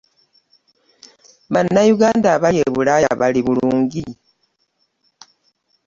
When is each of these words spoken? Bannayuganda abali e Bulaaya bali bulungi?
Bannayuganda 1.53 2.27
abali 2.35 2.59
e 2.67 2.69
Bulaaya 2.75 3.11
bali 3.21 3.39
bulungi? 3.47 4.03